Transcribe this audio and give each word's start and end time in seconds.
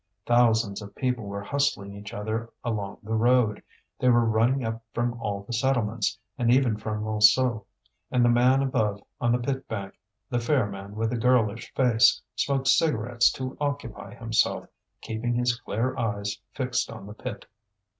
Thousands 0.25 0.81
of 0.81 0.95
people 0.95 1.25
were 1.25 1.43
hustling 1.43 1.93
each 1.95 2.11
other 2.11 2.49
along 2.63 2.97
the 3.03 3.13
road; 3.13 3.61
they 3.99 4.09
were 4.09 4.25
running 4.25 4.63
up 4.65 4.81
from 4.95 5.13
all 5.21 5.43
the 5.43 5.53
settlements, 5.53 6.17
and 6.39 6.49
even 6.49 6.75
from 6.75 7.03
Montsou. 7.03 7.63
And 8.09 8.25
the 8.25 8.29
man 8.29 8.63
above, 8.63 9.03
on 9.19 9.31
the 9.31 9.37
pit 9.37 9.67
bank, 9.67 9.93
the 10.27 10.39
fair 10.39 10.65
man 10.65 10.95
with 10.95 11.11
the 11.11 11.17
girlish 11.17 11.71
face, 11.75 12.19
smoked 12.35 12.67
cigarettes 12.67 13.31
to 13.33 13.55
occupy 13.61 14.15
himself, 14.15 14.65
keeping 15.01 15.35
his 15.35 15.59
clear 15.59 15.95
eyes 15.95 16.39
fixed 16.55 16.89
on 16.89 17.05
the 17.05 17.13
pit. 17.13 17.45